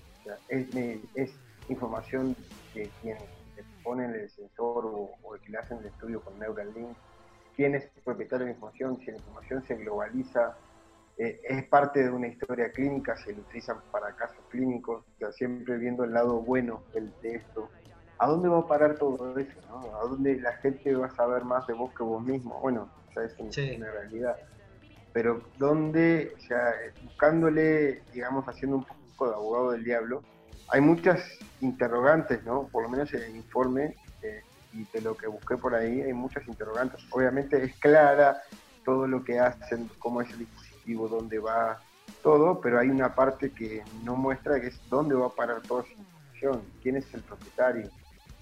es, 0.49 0.67
es 1.15 1.31
información 1.71 2.37
que 2.75 2.91
quien 3.01 3.17
pone 3.83 4.05
el 4.07 4.29
sensor 4.31 4.87
o, 4.87 5.35
el 5.35 5.41
que 5.41 5.53
le 5.53 5.59
hacen 5.59 5.79
el 5.79 5.87
estudio 5.87 6.21
con 6.21 6.39
Neuralink, 6.39 6.97
quién 7.57 7.75
es 7.75 7.85
el 7.97 8.03
propietario 8.03 8.47
de 8.47 8.53
la 8.53 8.55
información, 8.57 8.99
si 9.01 9.07
la 9.07 9.17
información 9.17 9.63
se 9.65 9.77
globaliza, 9.77 10.57
eh, 11.19 11.41
es 11.45 11.65
parte 11.69 12.03
de 12.03 12.11
una 12.11 12.29
historia 12.29 12.71
clínica, 12.73 13.17
se 13.17 13.33
lo 13.33 13.41
utilizan 13.43 13.79
para 13.91 14.15
casos 14.17 14.43
clínicos, 14.49 15.05
siempre 15.33 15.77
viendo 15.77 16.05
el 16.05 16.13
lado 16.13 16.41
bueno 16.41 16.83
del, 16.95 17.13
de 17.23 17.37
esto. 17.37 17.69
¿A 18.19 18.27
dónde 18.27 18.49
va 18.49 18.61
a 18.61 18.67
parar 18.67 18.97
todo 18.97 19.37
eso? 19.39 19.59
¿A 19.99 20.07
dónde 20.07 20.39
la 20.41 20.53
gente 20.59 20.95
va 20.95 21.07
a 21.07 21.15
saber 21.15 21.45
más 21.45 21.67
de 21.67 21.75
vos 21.75 21.93
que 21.95 22.03
vos 22.03 22.23
mismo? 22.23 22.59
Bueno, 22.61 22.91
ya 23.15 23.23
es 23.23 23.39
una 23.39 23.91
realidad. 23.91 24.37
Pero 25.13 25.43
¿dónde, 25.59 26.33
o 26.37 26.41
sea, 26.41 26.73
buscándole, 27.03 28.03
digamos, 28.13 28.47
haciendo 28.47 28.77
un 28.77 28.85
poco 28.85 29.29
de 29.29 29.35
abogado 29.35 29.71
del 29.73 29.85
diablo, 29.85 30.23
hay 30.71 30.81
muchas 30.81 31.21
interrogantes, 31.61 32.45
¿no? 32.45 32.69
Por 32.69 32.85
lo 32.85 32.89
menos 32.89 33.13
en 33.13 33.23
el 33.23 33.37
informe 33.37 33.97
eh, 34.23 34.43
y 34.73 34.85
de 34.85 35.01
lo 35.01 35.17
que 35.17 35.27
busqué 35.27 35.57
por 35.57 35.75
ahí, 35.75 36.01
hay 36.01 36.13
muchas 36.13 36.47
interrogantes. 36.47 37.01
Obviamente 37.11 37.63
es 37.63 37.75
clara 37.77 38.43
todo 38.85 39.07
lo 39.07 39.25
que 39.25 39.39
hacen, 39.39 39.91
cómo 39.99 40.23
es 40.23 40.31
el 40.31 40.41
dispositivo, 40.41 41.09
dónde 41.09 41.39
va 41.39 41.81
todo, 42.23 42.61
pero 42.61 42.79
hay 42.79 42.89
una 42.89 43.15
parte 43.15 43.51
que 43.51 43.83
no 44.05 44.17
muestra 44.17 44.61
que 44.61 44.69
es 44.69 44.81
dónde 44.89 45.15
va 45.15 45.27
a 45.27 45.31
parar 45.31 45.61
toda 45.63 45.83
esa 45.83 45.93
información, 45.93 46.63
quién 46.83 46.97
es 46.97 47.13
el 47.15 47.21
propietario, 47.23 47.89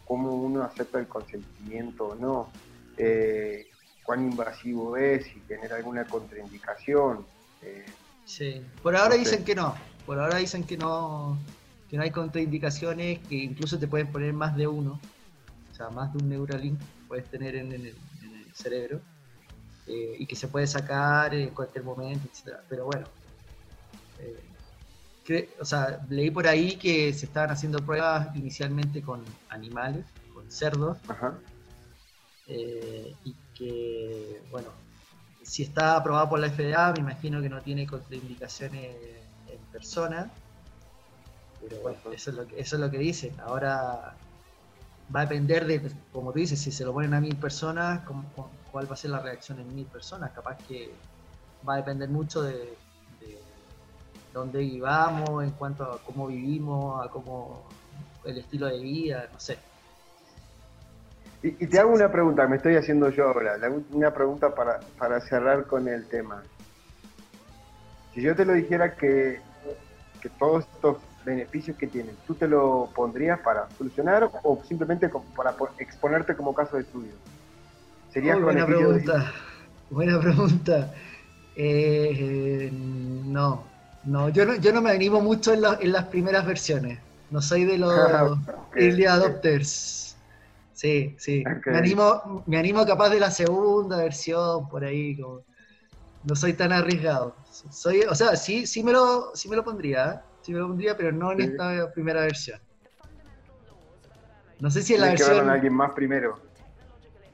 cómo 0.05 0.35
uno 0.35 0.63
acepta 0.63 0.99
el 0.99 1.07
consentimiento 1.07 2.09
o 2.09 2.15
no, 2.15 2.51
eh, 2.97 3.69
cuán 4.05 4.23
invasivo 4.23 4.97
es, 4.97 5.25
si 5.25 5.41
genera 5.47 5.77
alguna 5.77 6.05
contraindicación. 6.05 7.25
Eh, 7.63 7.87
sí, 8.25 8.65
por 8.83 8.97
ahora 8.97 9.15
dicen 9.15 9.45
que 9.45 9.55
no, 9.55 9.75
por 10.07 10.19
ahora 10.19 10.39
dicen 10.39 10.65
que 10.65 10.77
no, 10.77 11.39
que 11.89 11.97
no 11.97 12.03
hay 12.03 12.11
contraindicaciones, 12.11 13.21
que 13.27 13.37
incluso 13.37 13.79
te 13.79 13.89
pueden 13.89 14.09
poner 14.13 14.33
más 14.33 14.57
de 14.57 14.67
uno, 14.67 15.01
o 15.73 15.75
sea, 15.75 15.89
más 15.91 16.13
de 16.13 16.19
un 16.19 16.29
Neuralink 16.29 16.79
puedes 17.07 17.27
tener 17.31 17.57
en, 17.57 17.73
el, 17.73 17.95
cerebro, 18.53 19.01
eh, 19.87 20.17
y 20.19 20.27
que 20.27 20.35
se 20.35 20.49
puede 20.49 20.67
sacar 20.67 21.33
en 21.33 21.51
cualquier 21.51 21.85
momento, 21.85 22.29
etc. 22.29 22.57
Pero 22.69 22.87
bueno, 22.87 23.07
eh, 24.19 25.49
o 25.61 25.65
sea, 25.65 26.05
leí 26.11 26.31
por 26.31 26.49
ahí 26.49 26.77
que 26.77 27.13
se 27.13 27.27
estaban 27.27 27.51
haciendo 27.51 27.79
pruebas 27.79 28.35
inicialmente 28.35 29.01
con 29.01 29.23
animales, 29.49 30.05
con 30.35 30.51
cerdos, 30.51 30.99
eh, 32.49 33.15
y 33.25 33.35
que, 33.55 34.43
bueno, 34.51 34.69
si 35.43 35.63
está 35.63 35.97
aprobado 35.97 36.31
por 36.31 36.41
la 36.41 36.51
FDA, 36.51 36.93
me 36.95 37.01
imagino 37.01 37.41
que 37.41 37.49
no 37.49 37.61
tiene 37.63 37.87
contraindicaciones 37.87 38.97
en 39.47 39.59
personas 39.71 40.27
pero 41.61 41.81
bueno, 41.83 41.99
eso 42.13 42.31
es 42.31 42.37
lo 42.37 42.47
que, 42.47 42.61
eso 42.61 42.77
es 42.77 42.81
lo 42.81 42.91
que 42.91 42.99
dicen. 42.99 43.35
Ahora 43.41 44.15
va 45.15 45.21
a 45.21 45.27
depender 45.27 45.67
de, 45.67 45.91
como 46.13 46.33
tú 46.33 46.39
dices, 46.39 46.61
si 46.61 46.71
se 46.71 46.85
lo 46.85 46.93
ponen 46.93 47.15
a 47.15 47.21
mil 47.21 47.37
personas, 47.37 48.03
cuál 48.71 48.91
va 48.91 48.95
a 48.95 48.97
ser 48.97 49.11
la 49.11 49.21
reacción 49.21 49.59
en 49.61 49.75
mil 49.75 49.87
personas. 49.87 50.31
Capaz 50.33 50.59
que 50.67 50.93
va 51.67 51.75
a 51.75 51.77
depender 51.79 52.09
mucho 52.09 52.43
de, 52.43 52.77
dónde 54.33 54.61
vivamos, 54.61 55.43
en 55.43 55.51
cuanto 55.53 55.85
a 55.85 55.99
cómo 56.05 56.29
vivimos, 56.29 57.05
a 57.05 57.11
cómo 57.11 57.65
el 58.25 58.39
estilo 58.39 58.67
de 58.67 58.79
vida, 58.79 59.29
no 59.33 59.41
sé. 59.41 59.59
Y, 61.43 61.53
te 61.67 61.79
hago 61.79 61.93
una 61.93 62.11
pregunta, 62.11 62.47
me 62.47 62.57
estoy 62.57 62.77
haciendo 62.77 63.11
yo 63.11 63.29
ahora, 63.29 63.57
una 63.93 64.13
pregunta 64.13 64.55
para, 64.55 64.81
para 64.99 65.21
cerrar 65.21 65.67
con 65.67 65.89
el 65.89 66.07
tema. 66.07 66.43
Si 68.13 68.23
yo 68.23 68.35
te 68.35 68.45
lo 68.45 68.53
dijera 68.55 68.97
que, 68.97 69.41
que 70.21 70.29
todos 70.31 70.65
estos 70.65 70.99
beneficios 71.29 71.77
que 71.77 71.87
tienen, 71.87 72.17
¿tú 72.27 72.35
te 72.35 72.49
lo 72.49 72.91
pondrías 72.95 73.39
para 73.41 73.69
solucionar 73.77 74.31
o 74.43 74.63
simplemente 74.67 75.11
para 75.37 75.55
exponerte 75.79 76.35
como 76.35 76.55
caso 76.55 76.77
de 76.77 76.83
estudio? 76.83 77.13
¿Sería 78.13 78.37
buena 78.37 78.67
pregunta, 78.67 79.33
buena 79.91 80.21
pregunta. 80.21 80.95
Eh, 81.55 82.71
no, 82.73 83.65
no 84.05 84.29
yo, 84.31 84.45
no, 84.47 84.55
yo 84.57 84.73
no 84.73 84.81
me 84.81 84.91
animo 84.91 85.21
mucho 85.21 85.53
en, 85.53 85.63
en 85.81 85.93
las 85.93 86.05
primeras 86.07 86.47
versiones. 86.47 86.99
No 87.31 87.43
soy 87.43 87.65
de 87.65 87.79
los 87.79 87.93
early 88.77 89.05
adopters. 89.05 90.17
Sí, 90.73 91.17
sí. 91.19 91.45
Me 91.67 91.79
animo, 91.79 92.45
me 92.47 92.57
animo 92.57 92.87
capaz 92.87 93.11
de 93.11 93.19
la 93.19 93.31
segunda 93.31 93.97
versión, 93.97 94.69
por 94.69 94.85
ahí. 94.85 95.21
Como, 95.21 95.43
no 96.23 96.37
soy 96.37 96.53
tan 96.53 96.73
arriesgado. 96.73 97.35
Soy, 97.71 98.03
o 98.03 98.15
sea, 98.15 98.37
sí, 98.37 98.67
sí 98.67 98.83
me 98.83 98.93
lo, 98.93 99.35
sí 99.35 99.49
me 99.49 99.57
lo 99.57 99.65
pondría. 99.65 100.23
Me 100.53 100.59
lo 100.59 100.69
pondría, 100.69 100.97
pero 100.97 101.13
no 101.13 101.33
en 101.33 101.41
esta 101.41 101.91
primera 101.93 102.23
versión. 102.23 102.61
No 104.61 104.71
sé 104.71 104.83
si 104.83 104.95
en 104.95 105.03
la 105.03 105.09
versión. 105.09 105.49
a 105.49 105.53
alguien 105.53 105.73
más 105.73 105.93
primero. 105.93 106.41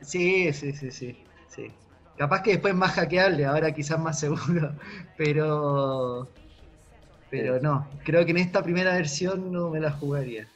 Sí, 0.00 0.52
sí, 0.52 0.72
sí, 0.72 0.90
sí, 0.90 1.24
sí. 1.48 1.72
Capaz 2.18 2.42
que 2.42 2.52
después 2.52 2.74
más 2.74 2.92
hackeable, 2.92 3.44
ahora 3.44 3.72
quizás 3.72 3.98
más 3.98 4.18
seguro, 4.18 4.72
pero. 5.16 6.28
Pero 7.30 7.58
no, 7.60 7.88
creo 8.04 8.24
que 8.24 8.30
en 8.30 8.36
esta 8.36 8.62
primera 8.62 8.92
versión 8.92 9.50
no 9.50 9.70
me 9.70 9.80
la 9.80 9.90
jugaría. 9.90 10.46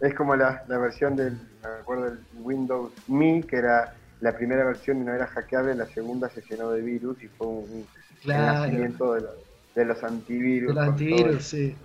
Es 0.00 0.14
como 0.14 0.34
la, 0.34 0.64
versión 0.66 1.14
del, 1.14 1.34
me 1.62 1.68
acuerdo, 1.80 2.10
del 2.10 2.18
Windows 2.40 2.92
Me, 3.06 3.42
que 3.42 3.56
era 3.56 3.94
la 4.20 4.36
primera 4.36 4.64
versión 4.64 5.00
y 5.00 5.04
no 5.04 5.14
era 5.14 5.26
hackeable, 5.26 5.74
la 5.74 5.86
segunda 5.86 6.28
se 6.30 6.42
llenó 6.42 6.70
de 6.72 6.80
virus 6.80 7.22
y 7.22 7.28
fue 7.28 7.46
un, 7.46 7.86
nacimiento 8.26 9.14
de, 9.14 9.20
los 9.20 9.34
de 9.74 9.84
los 9.84 10.02
antivirus. 10.02 10.74
De 10.74 10.74
los 10.74 10.88
antivirus, 10.88 11.44
sí. 11.44 11.76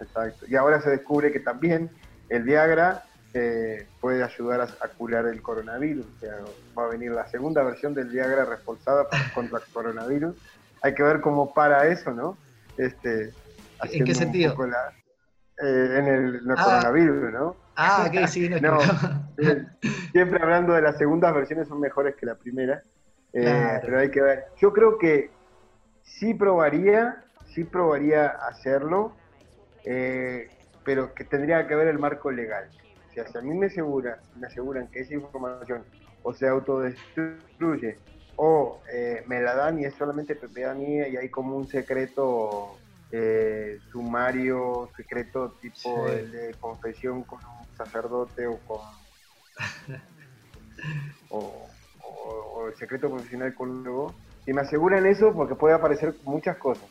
Exacto. 0.00 0.46
Y 0.48 0.56
ahora 0.56 0.80
se 0.80 0.90
descubre 0.90 1.32
que 1.32 1.40
también 1.40 1.90
el 2.28 2.42
Viagra 2.42 3.04
eh, 3.32 3.86
puede 4.00 4.22
ayudar 4.22 4.60
a, 4.62 4.88
curar 4.88 5.26
el 5.26 5.42
coronavirus. 5.42 6.06
O 6.06 6.20
sea, 6.20 6.34
va 6.78 6.84
a 6.86 6.88
venir 6.88 7.12
la 7.12 7.28
segunda 7.28 7.62
versión 7.62 7.94
del 7.94 8.08
Viagra 8.08 8.44
reforzada 8.44 9.06
contra 9.34 9.58
el 9.58 9.64
coronavirus. 9.72 10.36
hay 10.82 10.94
que 10.94 11.02
ver 11.02 11.20
cómo 11.20 11.52
para 11.52 11.88
eso, 11.88 12.12
¿no? 12.12 12.36
Este, 12.76 13.32
¿En 13.82 14.04
qué 14.04 14.14
sentido? 14.14 14.56
Eh, 15.62 15.98
en 15.98 16.06
el, 16.06 16.40
ah. 16.56 16.64
coronavirus, 16.64 17.32
¿no? 17.32 17.56
Ah, 17.76 18.08
ok, 18.08 18.26
sí, 18.28 18.48
no, 18.48 18.78
eh, 19.38 19.66
Siempre 20.12 20.40
hablando 20.42 20.74
de 20.74 20.82
las 20.82 20.96
segundas 20.96 21.34
versiones 21.34 21.66
son 21.68 21.80
mejores 21.80 22.14
que 22.14 22.26
la 22.26 22.36
primera, 22.36 22.82
eh, 23.32 23.80
pero 23.82 23.98
hay 23.98 24.10
que 24.10 24.22
ver. 24.22 24.44
Yo 24.60 24.72
creo 24.72 24.96
que 24.98 25.30
sí 26.04 26.34
probaría, 26.34 27.24
sí 27.54 27.64
probaría 27.64 28.26
hacerlo, 28.26 29.16
pero 30.84 31.14
que 31.14 31.24
tendría 31.24 31.66
que 31.66 31.74
ver 31.74 31.88
el 31.88 31.98
marco 31.98 32.30
legal. 32.30 32.68
O 33.10 33.12
sea, 33.12 33.26
si 33.26 33.38
a 33.38 33.40
mí 33.42 33.54
me, 33.54 33.66
asegura, 33.66 34.20
me 34.36 34.46
aseguran 34.46 34.88
que 34.88 35.00
esa 35.00 35.14
información 35.14 35.84
o 36.22 36.32
se 36.32 36.48
autodestruye 36.48 37.98
o 38.36 38.80
me 39.26 39.40
la 39.40 39.54
dan 39.54 39.78
y 39.78 39.84
es 39.84 39.94
solamente 39.94 40.34
propiedad 40.34 40.74
mía 40.74 41.08
y 41.08 41.16
hay 41.16 41.28
como 41.28 41.56
un 41.56 41.68
secreto 41.68 42.78
eh, 43.16 43.78
sumario, 43.92 44.90
secreto, 44.96 45.52
tipo 45.60 46.10
de 46.10 46.52
confesión 46.58 47.22
con 47.22 47.38
un 47.38 47.76
sacerdote 47.76 48.44
o 48.48 48.58
con. 48.66 48.80
o, 51.30 51.70
el 52.66 52.74
secreto 52.74 53.08
profesional 53.08 53.54
con 53.54 53.70
un 53.70 53.84
nuevo. 53.84 54.14
Y 54.46 54.52
me 54.52 54.62
aseguran 54.62 55.06
eso 55.06 55.32
porque 55.32 55.54
puede 55.54 55.74
aparecer 55.74 56.14
muchas 56.24 56.56
cosas. 56.56 56.84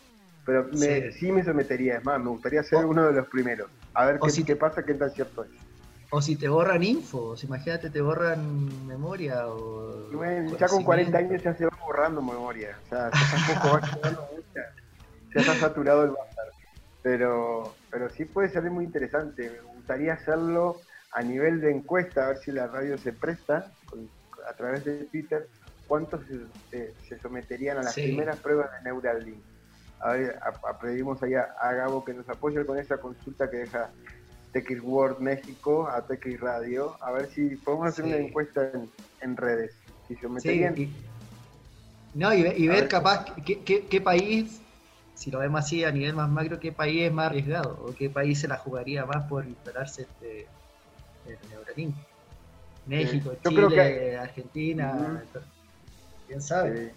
Pero 0.45 0.67
sí. 0.73 1.31
me 1.31 1.43
sometería, 1.43 1.97
es 1.97 2.03
más, 2.03 2.19
me 2.19 2.29
gustaría 2.29 2.63
ser 2.63 2.85
uno 2.85 3.07
de 3.07 3.13
los 3.13 3.27
primeros. 3.27 3.69
A 3.93 4.05
ver 4.05 4.19
qué, 4.19 4.29
si 4.29 4.43
qué 4.43 4.55
pasa, 4.55 4.83
qué 4.83 4.93
tan 4.93 5.11
cierto 5.11 5.43
es. 5.43 5.49
O 6.09 6.21
si 6.21 6.35
te 6.35 6.47
borran 6.47 6.83
info, 6.83 7.35
imagínate, 7.41 7.89
te 7.89 8.01
borran 8.01 8.85
memoria 8.85 9.47
o. 9.47 10.11
ya 10.59 10.67
con 10.67 10.83
40 10.83 11.17
años 11.17 11.41
ya 11.41 11.55
se 11.55 11.65
va 11.65 11.77
borrando 11.81 12.21
memoria. 12.21 12.77
O 12.85 12.89
sea, 12.89 13.09
tampoco 13.09 13.73
va 13.73 13.81
quedando 13.81 14.29
ya 14.53 15.41
está 15.41 15.55
saturado 15.55 16.03
el 16.03 16.11
bazar. 16.11 16.45
Pero, 17.01 17.73
pero 17.89 18.09
sí 18.09 18.25
puede 18.25 18.49
ser 18.49 18.69
muy 18.69 18.85
interesante. 18.85 19.49
Me 19.49 19.73
gustaría 19.75 20.13
hacerlo 20.13 20.79
a 21.11 21.21
nivel 21.21 21.61
de 21.61 21.71
encuesta, 21.71 22.25
a 22.25 22.27
ver 22.29 22.37
si 22.37 22.51
la 22.51 22.67
radio 22.67 22.97
se 22.97 23.11
presta 23.11 23.71
a 24.49 24.53
través 24.53 24.85
de 24.85 25.05
Twitter. 25.05 25.47
¿Cuántos 25.87 26.21
se, 26.71 27.19
someterían 27.19 27.77
a 27.77 27.83
las 27.83 27.93
primeras 27.93 28.39
pruebas 28.39 28.71
de 28.71 28.83
Neuralink? 28.83 29.43
A 29.99 30.13
ver, 30.13 30.39
pedimos 30.81 31.21
ahí 31.23 31.33
a, 31.33 31.73
Gabo 31.73 32.03
que 32.03 32.13
nos 32.13 32.27
apoye 32.27 32.65
con 32.65 32.77
esa 32.77 32.97
consulta 32.97 33.49
que 33.49 33.57
deja 33.57 33.89
TX 34.51 34.81
World 34.81 35.19
México 35.19 35.87
a 35.87 36.05
TX 36.05 36.39
Radio, 36.39 36.97
a 37.01 37.11
ver 37.11 37.29
si 37.31 37.55
podemos 37.57 37.87
hacer 37.87 38.05
una 38.05 38.17
encuesta 38.17 38.71
en, 39.21 39.37
redes. 39.37 39.73
Si 40.07 40.15
someterían. 40.15 40.75
no, 42.13 42.33
y, 42.33 42.67
ver 42.67 42.87
capaz 42.87 43.25
qué, 43.45 43.63
qué, 43.63 44.01
país 44.01 44.61
si 45.15 45.31
lo 45.31 45.39
vemos 45.39 45.61
así 45.61 45.83
a 45.83 45.91
nivel 45.91 46.15
más 46.15 46.29
macro, 46.29 46.59
¿qué 46.59 46.71
país 46.71 47.03
es 47.03 47.13
más 47.13 47.27
arriesgado? 47.27 47.79
¿O 47.85 47.93
qué 47.95 48.09
país 48.09 48.39
se 48.39 48.47
la 48.47 48.57
jugaría 48.57 49.05
más 49.05 49.25
por 49.27 49.45
instalarse 49.45 50.03
este, 50.03 50.47
el 51.27 51.37
Neuralink? 51.49 51.95
México, 52.85 53.33
Chile, 53.47 54.17
Argentina, 54.17 55.23
quién 56.33 56.41
sabe. 56.41 56.91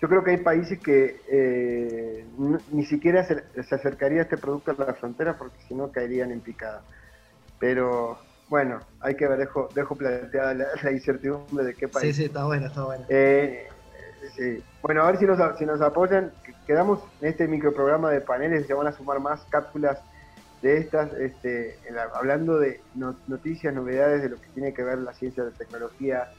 Yo 0.00 0.08
creo 0.08 0.24
que 0.24 0.30
hay 0.30 0.36
países 0.38 0.78
que 0.78 1.20
eh, 1.28 2.24
ni 2.72 2.86
siquiera 2.86 3.24
se, 3.24 3.42
acercaría 3.74 4.22
este 4.22 4.38
producto 4.38 4.70
a 4.70 4.84
la 4.84 4.94
frontera 4.94 5.36
porque 5.36 5.56
si 5.68 5.74
no 5.74 5.90
caerían 5.90 6.30
en 6.30 6.40
picada. 6.40 6.82
Pero 7.58 8.18
bueno, 8.48 8.80
hay 9.00 9.14
que 9.14 9.26
ver, 9.26 9.38
dejo, 9.38 9.68
dejo 9.74 9.96
planteada 9.96 10.54
la, 10.54 10.90
incertidumbre 10.90 11.64
de 11.64 11.74
qué 11.74 11.88
país. 11.88 12.16
Sí, 12.16 12.22
sí, 12.22 12.24
está 12.26 12.44
bueno, 12.44 12.66
está 12.66 12.84
bueno. 12.84 13.04
Eh, 13.08 13.68
bueno, 14.82 15.02
a 15.02 15.06
ver 15.06 15.18
si 15.18 15.26
nos, 15.26 15.58
si 15.58 15.66
nos 15.66 15.80
apoyan. 15.80 16.32
Quedamos 16.66 17.00
en 17.20 17.28
este 17.28 17.48
microprograma 17.48 18.10
de 18.10 18.20
paneles, 18.20 18.66
se 18.66 18.74
van 18.74 18.86
a 18.86 18.92
sumar 18.92 19.20
más 19.20 19.42
cápsulas 19.50 19.98
de 20.62 20.78
estas, 20.78 21.12
este, 21.14 21.78
hablando 22.14 22.58
de 22.58 22.80
noticias, 23.26 23.74
novedades 23.74 24.22
de 24.22 24.28
lo 24.28 24.40
que 24.40 24.48
tiene 24.48 24.72
que 24.72 24.82
ver 24.82 24.98
la 24.98 25.12
ciencia, 25.14 25.44
la 25.44 25.50
tecnología. 25.50 26.30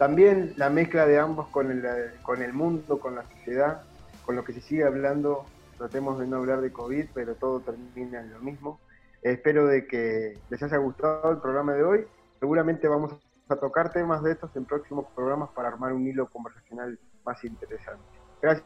También 0.00 0.54
la 0.56 0.70
mezcla 0.70 1.04
de 1.04 1.18
ambos 1.18 1.48
con 1.48 1.70
el, 1.70 1.84
con 2.22 2.40
el 2.40 2.54
mundo, 2.54 2.98
con 2.98 3.16
la 3.16 3.22
sociedad, 3.24 3.82
con 4.24 4.34
lo 4.34 4.44
que 4.44 4.54
se 4.54 4.62
sigue 4.62 4.82
hablando. 4.82 5.44
Tratemos 5.76 6.18
de 6.18 6.26
no 6.26 6.38
hablar 6.38 6.62
de 6.62 6.72
COVID, 6.72 7.08
pero 7.12 7.34
todo 7.34 7.60
termina 7.60 8.20
en 8.20 8.32
lo 8.32 8.38
mismo. 8.40 8.80
espero 9.20 9.66
de 9.66 9.86
que 9.86 10.38
les 10.48 10.62
haya 10.62 10.78
gustado 10.78 11.32
el 11.32 11.36
programa 11.36 11.74
de 11.74 11.84
hoy. 11.84 12.06
Seguramente 12.38 12.88
vamos 12.88 13.12
a 13.50 13.56
tocar 13.56 13.92
temas 13.92 14.22
de 14.22 14.32
estos 14.32 14.56
en 14.56 14.64
próximos 14.64 15.04
programas 15.14 15.50
para 15.50 15.68
armar 15.68 15.92
un 15.92 16.06
hilo 16.06 16.30
conversacional 16.30 16.98
más 17.26 17.44
interesante. 17.44 18.02
Gracias, 18.40 18.64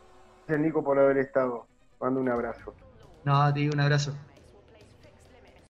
Nico, 0.56 0.84
por 0.84 1.00
haber 1.00 1.18
estado. 1.18 1.66
Mando 2.00 2.20
un 2.20 2.28
abrazo. 2.28 2.74
No, 3.24 3.52
te 3.52 3.58
digo 3.58 3.72
un 3.74 3.80
abrazo. 3.80 4.14